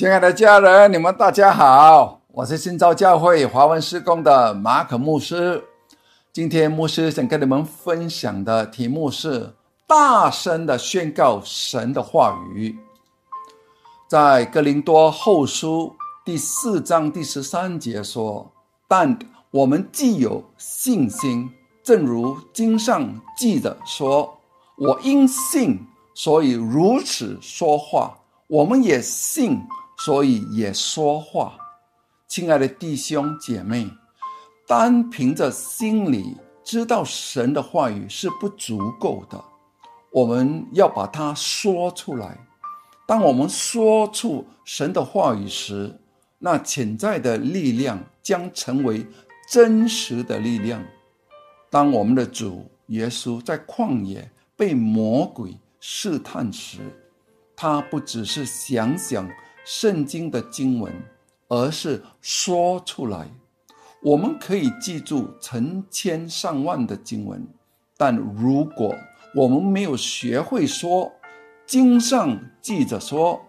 [0.00, 5.62] 亲爱的家人，你们大家好，我是新造教会华文施工的马可牧师。
[6.32, 9.52] 今天牧师想跟你们分享的题目是：
[9.86, 12.74] 大声的宣告神的话语。
[14.08, 15.94] 在哥林多后书
[16.24, 18.50] 第四章第十三节说
[18.88, 19.18] ：“但
[19.50, 21.46] 我们既有信心，
[21.82, 24.34] 正如经上记着说
[24.80, 25.78] ：‘我因信，
[26.14, 28.16] 所以如此说话。’
[28.48, 29.60] 我们也信。”
[30.02, 31.58] 所以也说话，
[32.26, 33.86] 亲爱的弟兄姐妹，
[34.66, 39.38] 单凭着心里知道神的话语是不足够的，
[40.10, 42.38] 我们要把它说出来。
[43.06, 45.94] 当我们说出神的话语时，
[46.38, 49.06] 那潜在的力量将成为
[49.50, 50.82] 真实的力量。
[51.68, 56.78] 当我们的主耶稣在旷野被魔鬼试探时，
[57.54, 59.28] 他不只是想想。
[59.64, 60.92] 圣经的经文，
[61.48, 63.28] 而是说出来。
[64.02, 67.46] 我们可以记住成千上万的经文，
[67.96, 68.94] 但如果
[69.34, 71.12] 我们没有学会说
[71.66, 73.40] 经上记着说，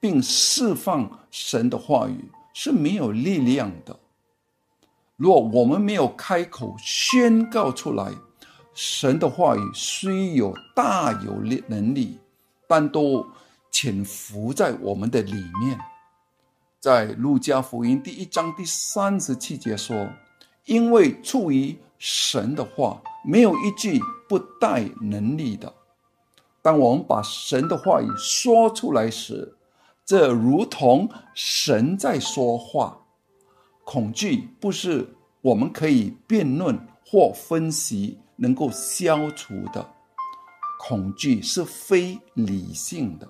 [0.00, 3.96] 并释放神的话语，是没有力量的。
[5.16, 8.10] 若我们没有开口宣告出来，
[8.74, 12.18] 神的话语虽有大有力能力，
[12.66, 13.24] 但都。
[13.72, 15.78] 潜伏在我们的里面，
[16.78, 20.08] 在路加福音第一章第三十七节说
[20.66, 23.98] ：“因为出于神的话，没有一句
[24.28, 25.72] 不带能力的。”
[26.60, 29.56] 当我们把神的话语说出来时，
[30.04, 32.98] 这如同神在说话。
[33.84, 35.08] 恐惧不是
[35.40, 39.84] 我们可以辩论或分析能够消除的，
[40.78, 43.28] 恐惧是非理性的。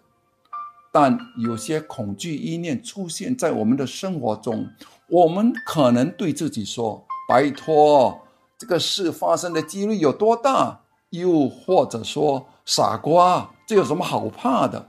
[0.93, 4.69] 但有些恐惧意念出现在我们的生活中，
[5.09, 8.21] 我们可能对自己说：“拜托，
[8.59, 10.78] 这个事发生的几率有多大？”
[11.09, 14.87] 又或者说：“傻瓜，这有什么好怕的？”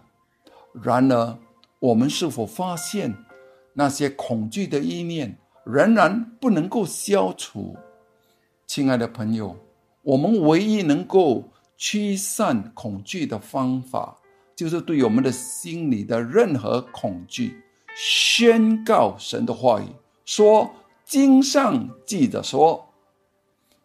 [0.84, 1.38] 然而，
[1.80, 3.16] 我们是否发现
[3.74, 7.78] 那些恐惧的意念仍然不能够消除？
[8.68, 9.56] 亲爱的朋友，
[10.02, 11.46] 我们唯一能够
[11.78, 14.18] 驱散恐惧的方法。
[14.56, 17.64] 就是对我们的心里的任何恐惧，
[17.96, 19.86] 宣告神的话语，
[20.26, 20.72] 说
[21.06, 22.88] 经上记着说，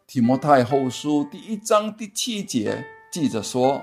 [0.06, 3.82] 提摩太后书第一章第七节记着说，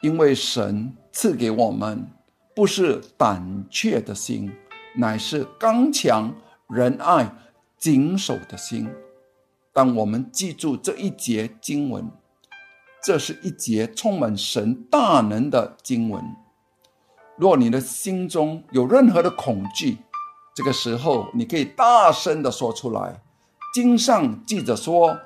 [0.00, 2.06] 因为神赐给我们
[2.54, 4.52] 不是胆怯的心，
[4.96, 6.34] 乃是刚强
[6.68, 7.32] 仁爱
[7.78, 8.88] 谨守的心。
[9.72, 12.10] 当我们记住这一节经文。
[13.04, 16.22] 这是一节充满神大能的经文。
[17.36, 19.98] 若你的心中有任何的恐惧，
[20.54, 23.20] 这个时候你可以大声的说出来。
[23.74, 25.18] 经上记着说：“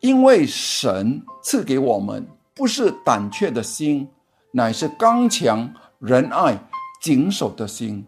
[0.00, 4.08] 因为神赐给我们不是胆怯的心，
[4.50, 6.58] 乃是刚强仁爱
[7.00, 8.04] 谨守的心。”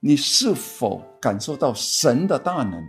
[0.00, 2.82] 你是否感受到神的大能？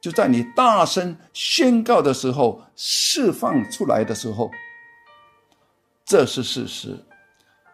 [0.00, 4.50] 就在你大声宣告的时候，释放出来的时候。
[6.06, 7.04] 这是事实，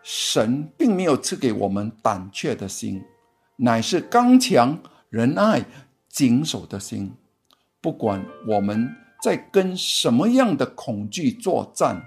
[0.02, 3.04] 神并没有赐给我们胆怯的心，
[3.56, 4.78] 乃是刚强
[5.10, 5.62] 仁爱
[6.08, 7.12] 谨守的心。
[7.82, 8.88] 不管我们
[9.22, 12.02] 在跟什么样的恐惧作战，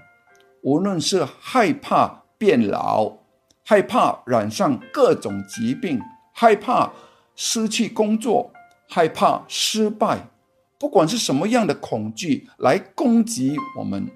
[0.62, 3.18] 无论是害怕变老，
[3.64, 6.00] 害怕染上各种疾病，
[6.32, 6.92] 害怕
[7.36, 8.50] 失去工作，
[8.88, 10.28] 害怕失败，
[10.76, 14.10] 不管是什么样的恐惧来攻击我们，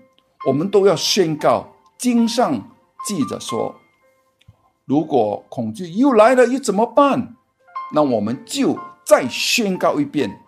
[0.49, 1.73] 我们都要宣告。
[2.01, 2.67] 经上
[3.07, 3.75] 记着说，
[4.87, 7.37] 如果恐惧又来了，又怎么办？
[7.93, 10.41] 那我们就再宣告一遍。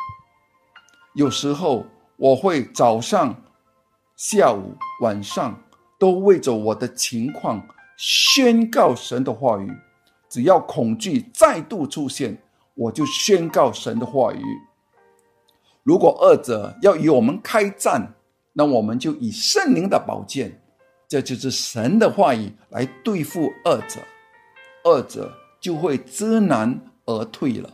[1.13, 1.85] 有时候
[2.17, 3.43] 我会早上、
[4.17, 5.63] 下午、晚上
[5.99, 7.63] 都为着我的情况
[7.99, 9.71] 宣告神的话语。
[10.31, 12.43] 只要恐惧再度出现，
[12.73, 14.43] 我就宣告神的话语。
[15.83, 18.15] 如果二者要与我们开战，
[18.55, 20.62] 那我们就以圣灵的宝剑。
[21.13, 24.01] 这就是神的话语来对付二者，
[24.83, 25.31] 二者
[25.61, 27.71] 就会知难而退了。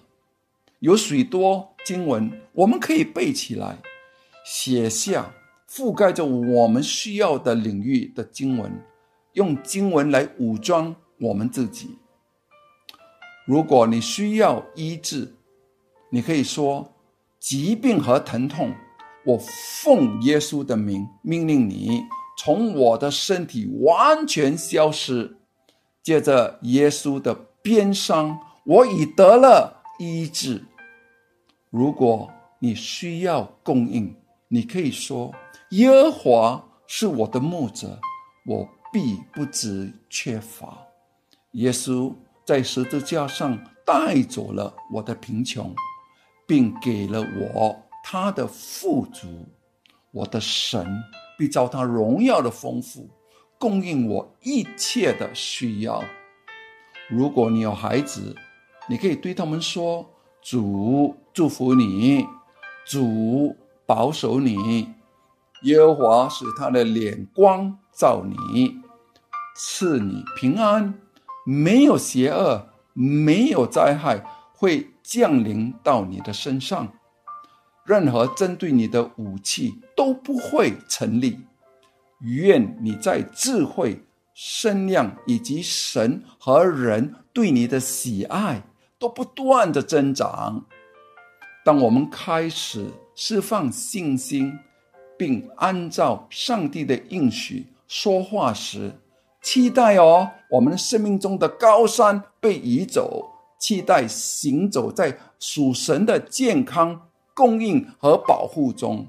[0.80, 3.78] 有许多经文我们可以背起来，
[4.44, 5.32] 写下
[5.70, 8.72] 覆盖着我们需要的领域的经文，
[9.34, 11.96] 用经文来武装我们自己。
[13.46, 15.36] 如果你需要医治，
[16.10, 16.92] 你可以说：
[17.38, 18.74] 疾病和疼痛，
[19.24, 22.02] 我奉耶稣的名命令你。
[22.38, 25.36] 从我的身体完全消失，
[26.04, 30.64] 借着耶稣的鞭伤，我已得了医治。
[31.68, 34.14] 如果你需要供应，
[34.46, 35.34] 你可以说：
[35.70, 37.98] 耶和华是我的牧者，
[38.46, 40.78] 我必不知缺乏。
[41.54, 42.14] 耶稣
[42.46, 45.74] 在十字架上带走了我的贫穷，
[46.46, 49.26] 并给了我他的富足。
[50.10, 50.86] 我的神
[51.38, 53.08] 必照他荣耀的丰富，
[53.58, 56.02] 供应我一切的需要。
[57.08, 58.34] 如果你有孩子，
[58.88, 60.04] 你可以对他们说
[60.42, 62.26] ：“主祝福你，
[62.84, 63.56] 主
[63.86, 64.88] 保守你，
[65.62, 68.76] 耶和华使他的脸光照你，
[69.54, 70.92] 赐你平安。
[71.46, 76.88] 没有邪恶，没有灾害会降临到你的身上。”
[77.88, 81.38] 任何针对你的武器都不会成立。
[82.20, 83.98] 愿你在智慧、
[84.34, 88.62] 身量以及神和人对你的喜爱
[88.98, 90.66] 都不断的增长。
[91.64, 94.52] 当我们开始释放信心，
[95.16, 98.92] 并按照上帝的应许说话时，
[99.40, 107.07] 期待哦，我们生命中的高山被移走，期待行走在属神的健康。
[107.38, 109.06] 供应和保护中，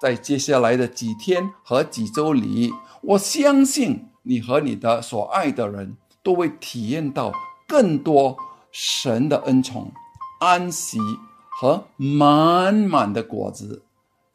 [0.00, 7.32] 在接下来的几天和几周里，我相信你和你的所爱的人都会体验到
[7.68, 8.36] 更多
[8.72, 9.92] 神的恩宠、
[10.40, 10.98] 安息
[11.48, 13.84] 和满满的果子。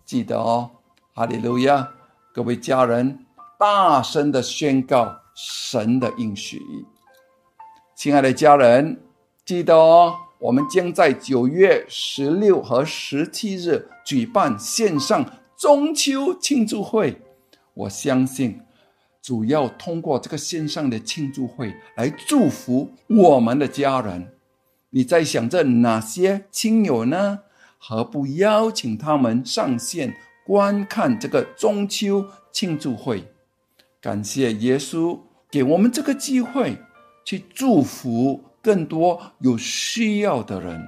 [0.06, 0.72] 记得哦，
[1.14, 1.90] 哈利路亚！
[2.34, 3.26] 各位家人，
[3.60, 6.62] 大声的宣告神的应许。
[7.98, 9.04] 亲爱的家人，
[9.44, 10.16] 记得哦。
[10.40, 15.26] 我们将在九月十六和十七日举办线上
[15.58, 17.22] 中秋庆祝会。
[17.74, 18.62] 我相信，
[19.22, 24.32] 主要通过这个线上的庆祝会来祝福我们的家人。
[24.92, 27.40] 你在想着哪些亲友呢？
[27.78, 30.16] 何不邀请他们上线
[30.46, 33.26] 观看这个中秋庆祝会？
[34.02, 35.20] 感谢耶稣
[35.52, 36.78] 给我们这个机会
[37.26, 38.46] 去祝福。
[38.62, 40.86] 更多有需要的人，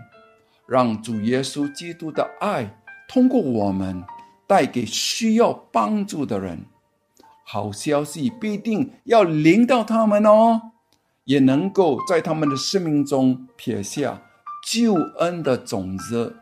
[0.68, 2.78] 让主耶稣基督的爱
[3.08, 4.04] 通过我们
[4.48, 6.66] 带给需要帮助的人。
[7.44, 10.72] 好消息必定要临到他们哦，
[11.26, 14.22] 也能够在他们的生命中撇下
[14.66, 16.38] 救恩的种子。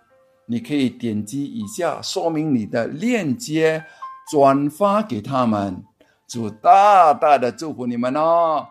[0.46, 3.86] 你可以点击以下说明你的链接，
[4.31, 5.84] 转发给他们。
[6.28, 8.68] 主大大的祝福你们哦！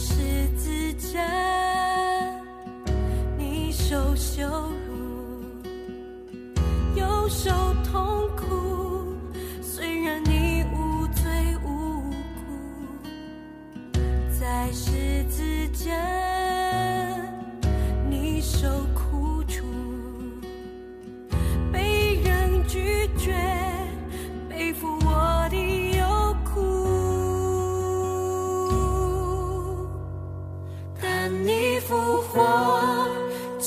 [0.00, 1.20] 十字架，
[3.36, 4.46] 你受羞
[4.86, 5.60] 辱，
[6.94, 7.50] 又受
[7.82, 9.16] 痛苦。
[9.60, 11.24] 虽然你无罪
[11.64, 13.98] 无辜，
[14.38, 15.42] 在十字
[15.72, 15.92] 架，
[18.08, 19.07] 你受苦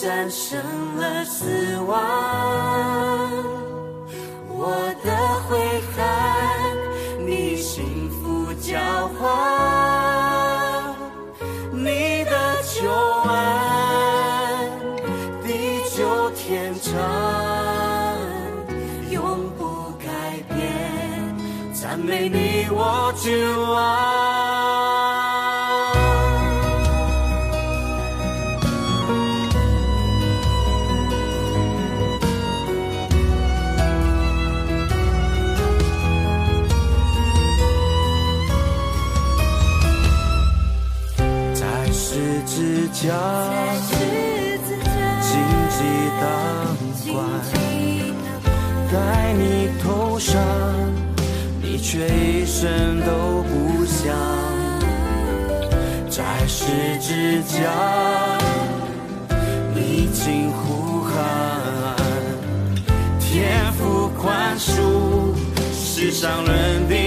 [0.01, 0.59] 战胜
[0.97, 1.95] 了死亡，
[4.49, 4.65] 我
[5.05, 5.15] 的
[5.47, 5.59] 悔
[5.95, 6.03] 恨，
[7.23, 8.79] 你幸福交
[9.19, 9.29] 换，
[11.71, 12.31] 你的
[12.63, 12.91] 救
[13.29, 13.31] 恩，
[15.43, 15.47] 地
[15.95, 16.89] 久天长，
[19.11, 19.21] 永
[19.55, 20.09] 不改
[20.49, 21.31] 变，
[21.75, 23.29] 赞美你我主
[23.71, 24.80] 啊。
[43.01, 43.07] 家，
[45.21, 45.31] 荆
[45.71, 45.77] 棘
[46.21, 46.23] 当
[47.11, 47.25] 官，
[48.93, 50.39] 戴你头上，
[51.63, 54.15] 你却一声都不响。
[56.11, 56.65] 在十
[56.99, 57.71] 字架，
[59.73, 61.15] 你惊呼喊，
[63.19, 65.33] 天赋宽恕，
[65.73, 67.01] 世上人的。